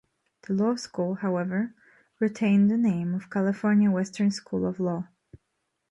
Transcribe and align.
The 0.47 0.53
law 0.55 0.75
school, 0.77 1.13
however, 1.13 1.75
retained 2.19 2.71
the 2.71 2.77
name 2.79 3.13
of 3.13 3.29
California 3.29 3.91
Western 3.91 4.31
School 4.31 4.65
of 4.65 4.79
Law. 4.79 5.07